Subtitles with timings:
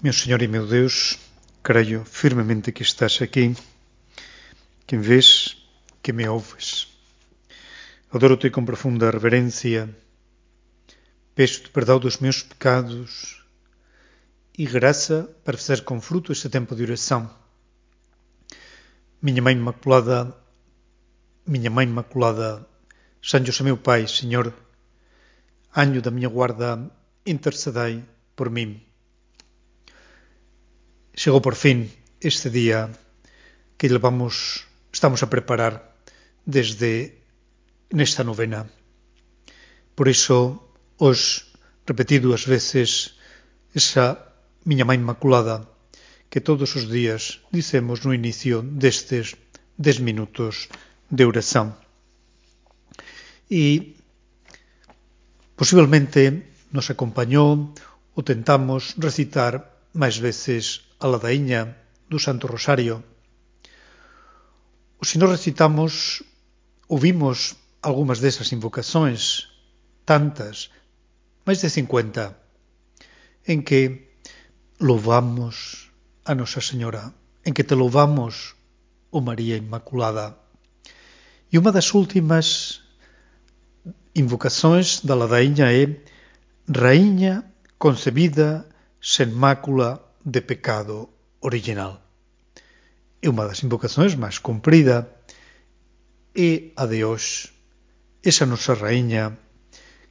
[0.00, 1.18] Meu Senhor e meu Deus,
[1.60, 3.56] creio firmemente que estás aqui,
[4.86, 5.56] que me vês,
[6.00, 6.86] que me ouves.
[8.12, 9.92] Adoro-te com profunda reverência,
[11.34, 13.44] peço-te perdão dos meus pecados
[14.56, 17.28] e graça para fazer com fruto este tempo de oração.
[19.20, 20.32] Minha Mãe Imaculada,
[21.44, 22.64] minha Mãe Imaculada,
[23.20, 24.54] São José meu Pai, Senhor,
[25.76, 26.88] anjo da minha guarda,
[27.26, 28.04] intercedei
[28.36, 28.87] por mim.
[31.18, 31.90] Chegou por fin
[32.22, 32.94] este día
[33.74, 35.98] que levamos, estamos a preparar
[36.46, 37.18] desde
[37.90, 38.70] nesta novena.
[39.98, 40.62] Por iso
[40.94, 41.50] os
[41.90, 43.18] repetí dúas veces
[43.74, 44.30] esa
[44.62, 45.66] miña mãe inmaculada
[46.30, 49.34] que todos os días dicemos no inicio destes
[49.74, 50.70] 10 minutos
[51.10, 51.74] de oración.
[53.50, 53.98] E
[55.58, 57.74] posiblemente nos acompañou
[58.14, 61.74] ou tentamos recitar máis veces a ladaíña
[62.06, 63.02] do Santo Rosario.
[65.02, 66.22] Se nos recitamos,
[66.86, 69.50] ouvimos algunhas desas invocações,
[70.06, 70.70] tantas,
[71.42, 72.30] máis de 50,
[73.50, 74.14] en que
[74.78, 75.90] louvamos
[76.22, 77.10] a Nosa Señora,
[77.42, 78.54] en que te louvamos,
[79.10, 80.38] o María Inmaculada.
[81.50, 82.86] E unha das últimas
[84.14, 85.90] invocações da ladainha é
[86.70, 87.42] Rainha
[87.82, 88.68] concebida
[89.00, 91.10] sen mácula de pecado
[91.40, 92.02] original.
[93.22, 95.10] É unha das invocacións máis comprida
[96.38, 97.50] é a de hoxe,
[98.22, 99.34] esa nosa raíña,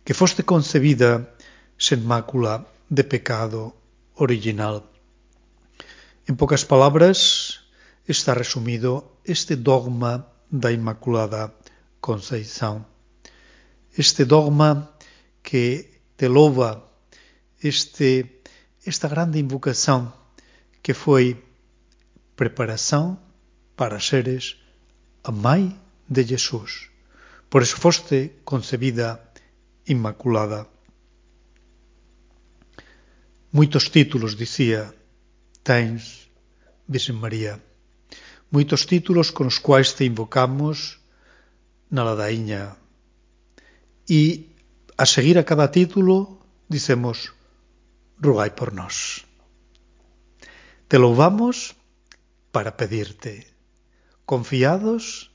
[0.03, 1.31] que foste concebida
[1.79, 3.75] sen mácula de pecado
[4.15, 4.83] original.
[6.27, 7.63] En pocas palabras,
[8.07, 11.55] está resumido este dogma da Inmaculada
[11.99, 12.85] Conceição.
[13.95, 14.91] Este dogma
[15.43, 16.91] que te louva,
[17.59, 18.23] este
[18.87, 20.13] esta grande invocação
[20.81, 21.43] que foi
[22.37, 23.19] preparação
[23.75, 24.55] para seres
[25.23, 26.87] a mãe de Jesus.
[27.49, 29.19] Por isso foste concebida
[29.85, 30.67] inmaculada.
[33.51, 34.93] Muitos títulos, dizia,
[35.63, 36.31] tens,
[36.87, 37.61] Virgem Maria.
[38.49, 41.03] Muitos títulos con os quais te invocamos
[41.91, 42.79] na ladainha
[44.07, 44.55] e
[44.97, 46.39] a seguir a cada título
[46.71, 47.36] dicemos
[48.19, 49.25] rugai por nós.
[50.87, 51.75] Te louvamos
[52.51, 53.47] para pedirte,
[54.25, 55.31] confiados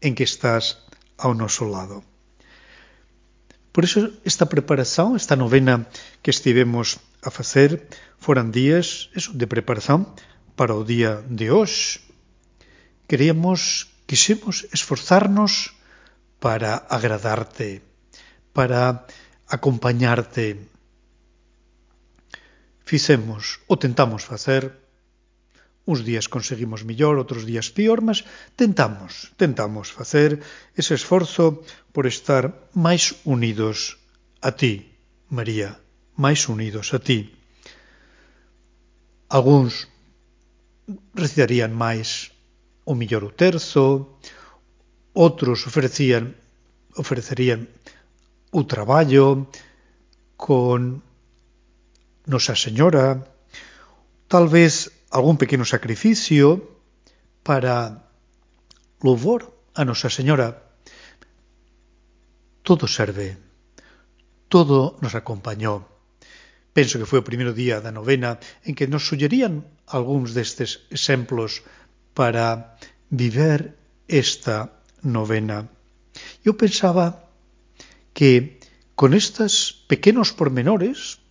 [0.00, 0.84] en que estás
[1.16, 2.02] ao noso lado.
[3.74, 5.86] Por iso esta preparación, esta novena
[6.22, 7.88] que estivemos a facer,
[8.22, 10.06] foran días eso, de preparación
[10.54, 12.00] para o día de hoxe.
[13.10, 15.74] Queríamos, quixemos esforzarnos
[16.38, 17.82] para agradarte,
[18.52, 19.06] para
[19.48, 20.73] acompañarte,
[22.84, 24.84] Fixemos, o tentamos facer,
[25.86, 28.24] Uns días conseguimos mellor, outros días pior, mas
[28.56, 30.40] tentamos, tentamos facer
[30.72, 31.60] ese esforzo
[31.92, 34.00] por estar máis unidos
[34.40, 34.88] a ti,
[35.28, 35.76] María,
[36.16, 37.36] máis unidos a ti.
[39.28, 39.92] Alguns
[41.12, 42.32] recitarían máis
[42.88, 44.16] o millor o terzo,
[45.12, 46.32] outros ofrecían
[46.96, 47.68] ofrecerían
[48.56, 49.52] o traballo
[50.40, 51.04] con
[52.26, 53.28] Nosa Señora,
[54.28, 56.80] tal vez algún pequeno sacrificio
[57.44, 58.08] para
[59.04, 60.64] louvor a Nosa Señora.
[62.64, 63.36] Todo serve,
[64.48, 65.84] todo nos acompañou.
[66.72, 71.62] Penso que foi o primeiro día da novena en que nos suggerían algúns destes exemplos
[72.16, 72.74] para
[73.12, 73.76] viver
[74.08, 74.72] esta
[75.04, 75.68] novena.
[76.42, 77.28] Eu pensaba
[78.16, 78.58] que
[78.96, 81.23] con estos pequenos pormenores,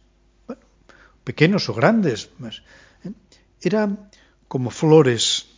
[1.24, 2.64] pequenos o grandes, mas,
[3.04, 3.12] eh,
[3.62, 4.12] eran
[4.48, 5.50] como flores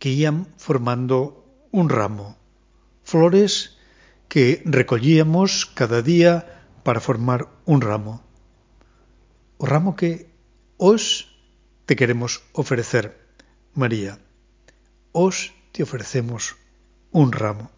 [0.00, 2.36] que ian formando un ramo,
[3.04, 3.76] flores
[4.28, 8.22] que recollíamos cada día para formar un ramo.
[9.58, 10.30] O ramo que
[10.78, 11.28] os
[11.84, 13.18] te queremos ofrecer,
[13.74, 14.18] María.
[15.12, 16.56] Os te ofrecemos
[17.12, 17.68] un ramo.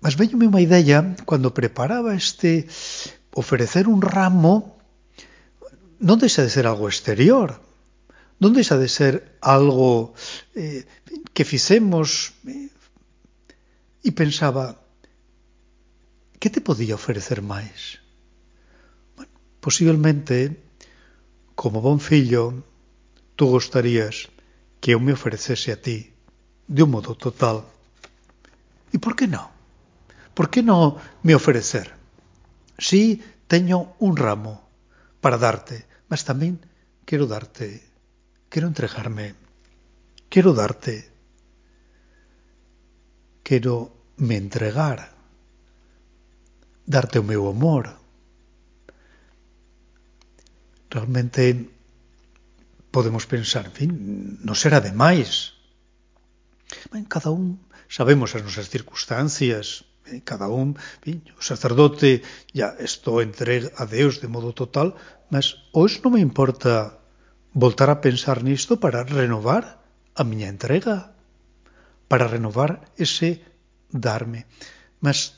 [0.00, 2.70] Mas veñome unha idea cando preparaba este
[3.36, 4.80] ofrecer un ramo
[6.00, 7.60] no deja de ser algo exterior,
[8.40, 10.12] non deixa de ser algo
[10.52, 10.84] eh,
[11.32, 12.68] que fixemos eh,
[14.04, 14.76] e pensaba
[16.36, 18.00] que te podía ofrecer máis?
[19.16, 20.56] Bueno, posiblemente
[21.56, 22.52] como bon fillo
[23.36, 24.28] tú gostarías
[24.80, 26.12] que eu me ofrecese a ti
[26.68, 27.64] de un modo total.
[28.92, 29.48] E por que non?
[30.36, 31.95] Por que non me ofrecer?
[32.78, 34.68] Sí, teño un ramo
[35.20, 36.60] para darte, mas tamén
[37.08, 37.80] quero darte,
[38.52, 39.34] quero entregarme,
[40.28, 41.08] quero darte,
[43.42, 45.16] quero me entregar,
[46.84, 47.96] darte o meu amor.
[50.90, 51.70] Realmente
[52.92, 53.90] podemos pensar, en fin,
[54.44, 55.56] non será demais.
[56.92, 62.22] Ben, cada un sabemos as nosas circunstancias, Eh, cada un, viño, o sacerdote,
[62.54, 64.94] ya, isto entrega a Deus de modo total,
[65.34, 67.02] mas hoxe non me importa
[67.50, 69.82] voltar a pensar nisto para renovar
[70.14, 71.10] a miña entrega,
[72.06, 73.42] para renovar ese
[73.90, 74.46] darme.
[75.02, 75.34] Mas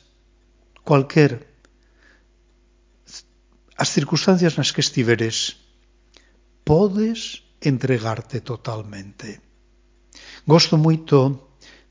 [0.85, 1.49] cualquier
[3.79, 5.57] as circunstancias nas que estiveres,
[6.67, 9.41] podes entregarte totalmente.
[10.45, 11.48] Gosto moito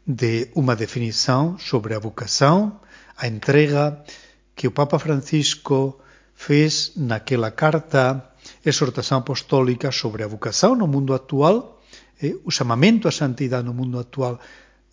[0.07, 2.80] de unha definición sobre a vocación,
[3.19, 4.07] a entrega
[4.56, 6.00] que o Papa Francisco
[6.31, 8.31] fez naquela carta
[8.63, 11.75] exhortación apostólica sobre a vocación no mundo actual,
[12.24, 14.39] eh, o chamamento a santidade no mundo actual,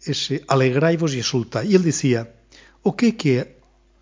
[0.03, 1.71] ese alegraivos e exultai.
[1.71, 2.35] E ele dicía,
[2.83, 3.43] o que é que é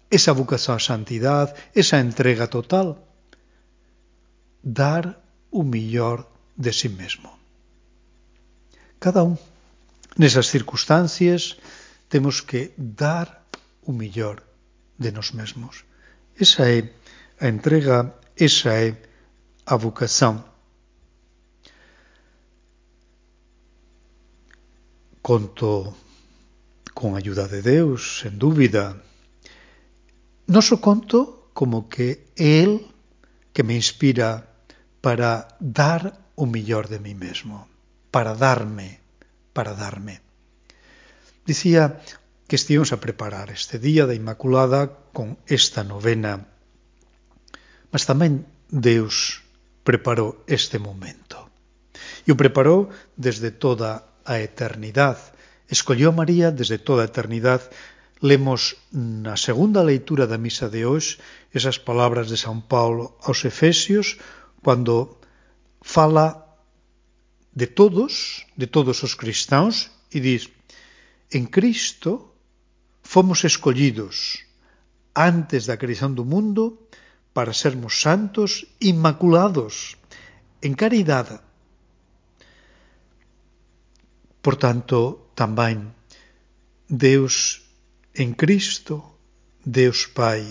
[0.09, 3.05] esa vocación a santidade, esa entrega total?
[4.65, 5.21] Dar
[5.53, 6.25] o millor
[6.57, 7.37] de si mesmo.
[8.97, 9.37] Cada un
[10.17, 11.57] Nesas circunstancias
[12.09, 13.49] temos que dar
[13.81, 14.45] o millor
[14.99, 15.85] de nos mesmos.
[16.37, 16.93] Esa é
[17.41, 18.93] a entrega, esa é
[19.65, 20.45] a vocación.
[25.23, 25.97] Conto
[26.93, 29.01] con a ayuda de Deus, sen dúbida.
[30.47, 32.85] Noso conto como que é el
[33.57, 34.45] que me inspira
[35.01, 37.67] para dar o millor de mí mesmo,
[38.13, 39.02] para darme
[39.53, 40.21] para darme.
[41.47, 42.01] Dicía
[42.49, 46.49] que estivemos a preparar este día da Inmaculada con esta novena,
[47.93, 49.45] mas tamén Deus
[49.85, 51.49] preparou este momento.
[52.25, 55.33] E o preparou desde toda a eternidade.
[55.69, 57.69] Escolleu a María desde toda a eternidade
[58.23, 61.19] Lemos na segunda leitura da misa de hoxe
[61.51, 64.23] esas palabras de San Paulo aos Efesios
[64.63, 65.19] cando
[65.83, 66.42] fala
[67.53, 70.49] de todos, de todos os cristãos, e diz:
[71.31, 72.33] En Cristo
[73.03, 74.45] fomos escollidos
[75.15, 76.89] antes da criación do mundo
[77.33, 79.97] para sermos santos inmaculados
[80.61, 81.41] en caridade.
[84.41, 85.93] Por tanto, tamén
[86.89, 87.63] Deus
[88.17, 89.17] en Cristo,
[89.65, 90.45] Deus Pai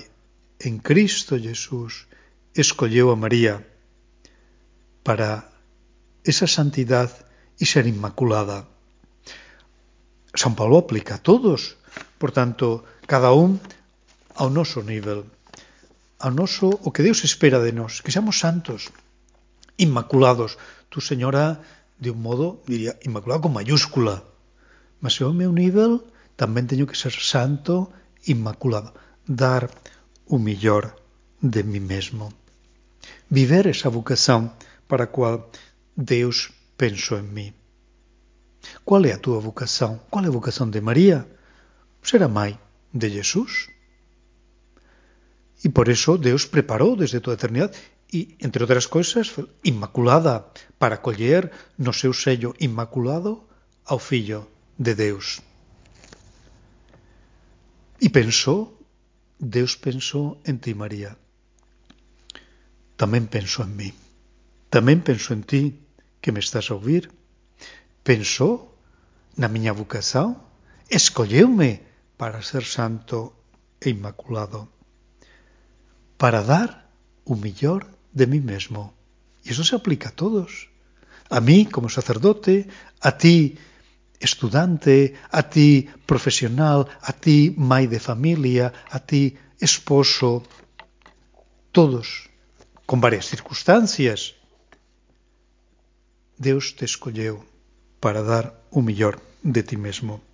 [0.61, 2.07] en Cristo Jesús,
[2.53, 3.65] escolleu a María
[5.01, 5.49] para
[6.23, 7.11] esa santidad
[7.57, 8.67] y ser inmaculada.
[10.33, 11.77] San Pablo aplica a todos,
[12.17, 13.59] por tanto, cada un
[14.35, 15.27] ao noso nivel,
[16.21, 18.93] ao noso o que Deus espera de nós, que seamos santos,
[19.75, 20.55] inmaculados.
[20.87, 21.59] Tu, señora,
[21.99, 24.23] de un modo, diría, inmaculado con mayúscula,
[25.01, 26.05] mas eu ao meu nivel
[26.39, 27.91] tamén teño que ser santo,
[28.23, 28.95] inmaculado,
[29.27, 29.67] dar
[30.25, 30.95] o mellor
[31.41, 32.31] de mí mesmo.
[33.29, 34.53] Viver esa vocación
[34.87, 35.49] para a cual
[36.01, 37.53] Deus pensou en mí.
[38.83, 40.01] Qual é a túa vocación?
[40.09, 41.29] Qual é a vocación de María?
[42.01, 42.57] Ser a mãe
[42.89, 43.69] de Jesus.
[45.61, 47.77] E por eso Deus preparou desde toda a eternidade
[48.09, 49.29] e, entre outras coisas,
[49.61, 50.49] inmaculada
[50.81, 53.45] para coller no seu sello inmaculado
[53.85, 55.45] ao Fillo de Deus.
[58.01, 58.73] E pensou,
[59.37, 61.13] Deus pensou en ti, María.
[62.97, 63.93] Tamén pensou en mí.
[64.73, 65.77] Tamén penso en ti
[66.21, 67.09] que me estás a ouvir,
[68.05, 68.77] pensou
[69.35, 70.37] na miña vocación,
[70.87, 71.81] escolleume
[72.15, 73.33] para ser santo
[73.81, 74.69] e inmaculado,
[76.21, 76.93] para dar
[77.25, 78.93] o mellor de mí mesmo.
[79.41, 80.69] E iso se aplica a todos.
[81.31, 82.69] A mí como sacerdote,
[83.01, 83.57] a ti
[84.21, 90.45] estudante, a ti profesional, a ti mãe de familia, a ti esposo,
[91.71, 92.29] todos,
[92.85, 94.37] con varias circunstancias,
[96.41, 97.45] Deus te escolleu
[98.01, 100.25] para dar o mellor de ti mesmo.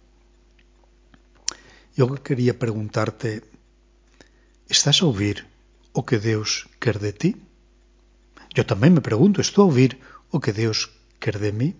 [1.99, 3.43] Eu quería preguntarte,
[4.71, 5.43] estás a ouvir
[5.91, 7.31] o que Deus quer de ti?
[8.55, 9.99] Eu tamén me pregunto, estou a ouvir
[10.31, 10.87] o que Deus
[11.19, 11.75] quer de mí?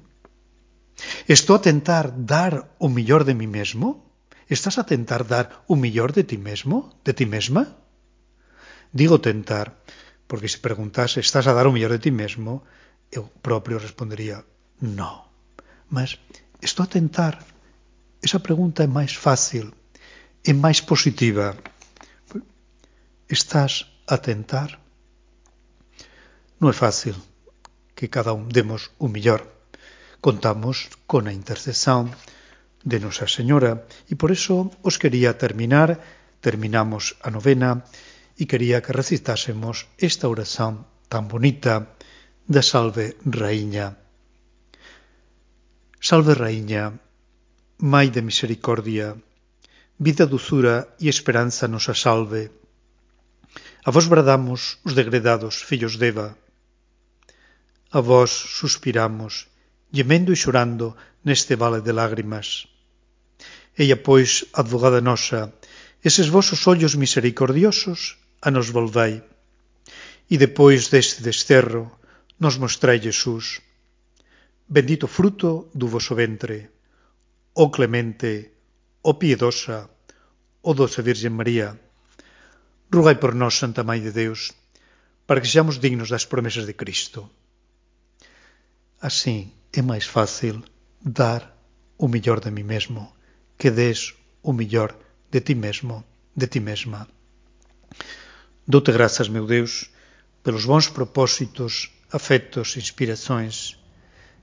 [1.32, 4.04] Estou a tentar dar o mellor de mí mesmo?
[4.52, 7.80] Estás a tentar dar o mellor de ti mesmo, de ti mesma?
[8.92, 9.80] Digo tentar,
[10.28, 12.68] porque se preguntas, estás a dar o mellor de ti mesmo,
[13.12, 14.44] eu propio respondería
[14.82, 15.28] no.
[15.90, 16.20] Mas
[16.62, 17.40] estou a tentar.
[18.22, 19.72] Esa pregunta é máis fácil,
[20.44, 21.56] é máis positiva.
[23.30, 24.80] Estás a tentar?
[26.60, 27.16] Non é fácil
[27.94, 29.46] que cada un demos o millor.
[30.22, 32.12] Contamos con a intercesión
[32.84, 36.02] de Nosa Señora e por eso os quería terminar,
[36.42, 37.86] terminamos a novena
[38.38, 41.97] e quería que recitásemos esta oración tan bonita
[42.48, 43.98] de Salve Raíña.
[46.00, 46.96] Salve Raíña,
[47.78, 49.20] Mai de misericordia,
[50.00, 52.48] vida, dozura e esperanza nos a salve.
[53.84, 56.40] A vos bradamos os degredados fillos de Eva.
[57.92, 59.52] A vos suspiramos,
[59.92, 60.96] gemendo e chorando
[61.28, 62.72] neste vale de lágrimas.
[63.76, 65.52] Ella, pois, advogada nosa,
[66.00, 69.20] eses vosos ollos misericordiosos a nos volvei.
[70.32, 71.97] E depois deste desterro,
[72.40, 73.62] nos mostrei Jesús,
[74.68, 76.70] bendito fruto do voso ventre,
[77.54, 78.52] ó clemente,
[79.02, 79.90] ó piedosa,
[80.62, 81.74] ó doce Virgen María.
[82.92, 84.54] Rugai por nós, Santa Mãe de Deus,
[85.26, 87.30] para que sejamos dignos das promesas de Cristo.
[89.02, 90.64] Assim é máis fácil
[91.02, 91.42] dar
[91.98, 93.18] o mellor de mí mesmo
[93.58, 94.14] que des
[94.44, 94.96] o mellor
[95.32, 97.08] de ti mesmo, de ti mesma.
[98.68, 99.90] Doute grazas, meu Deus,
[100.44, 103.78] pelos bons propósitos, afectos, inspirações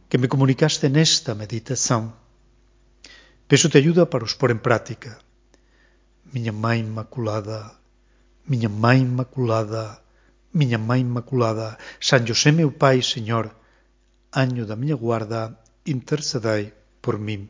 [0.09, 2.13] que me comunicaste nesta meditação.
[3.49, 5.19] Peço-te ajuda para os pôr em prática.
[6.33, 7.73] Minha Mãe Imaculada,
[8.47, 10.01] minha Mãe Imaculada,
[10.53, 13.55] minha Mãe Imaculada, San José meu Pai, Senhor,
[14.35, 17.49] anjo da minha guarda, intercedei por mim.